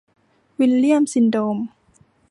[0.59, 1.57] วิลเลี่ยมซินโดม